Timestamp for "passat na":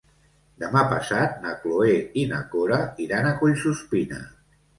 0.93-1.51